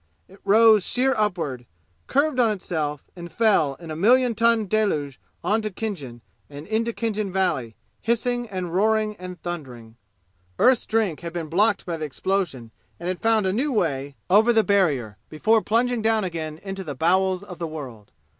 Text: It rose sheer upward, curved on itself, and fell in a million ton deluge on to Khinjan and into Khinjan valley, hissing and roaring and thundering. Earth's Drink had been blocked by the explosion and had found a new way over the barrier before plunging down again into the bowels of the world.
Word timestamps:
It 0.27 0.39
rose 0.43 0.83
sheer 0.83 1.13
upward, 1.15 1.67
curved 2.07 2.39
on 2.39 2.49
itself, 2.49 3.05
and 3.15 3.31
fell 3.31 3.75
in 3.75 3.91
a 3.91 3.95
million 3.95 4.33
ton 4.33 4.65
deluge 4.65 5.19
on 5.43 5.61
to 5.61 5.69
Khinjan 5.69 6.21
and 6.49 6.65
into 6.65 6.91
Khinjan 6.91 7.31
valley, 7.31 7.75
hissing 8.01 8.49
and 8.49 8.73
roaring 8.73 9.15
and 9.17 9.39
thundering. 9.43 9.97
Earth's 10.57 10.87
Drink 10.87 11.19
had 11.19 11.33
been 11.33 11.49
blocked 11.49 11.85
by 11.85 11.97
the 11.97 12.05
explosion 12.05 12.71
and 12.99 13.09
had 13.09 13.21
found 13.21 13.45
a 13.45 13.53
new 13.53 13.71
way 13.71 14.15
over 14.27 14.51
the 14.51 14.63
barrier 14.63 15.17
before 15.29 15.61
plunging 15.61 16.01
down 16.01 16.23
again 16.23 16.57
into 16.63 16.83
the 16.83 16.95
bowels 16.95 17.43
of 17.43 17.59
the 17.59 17.67
world. 17.67 18.11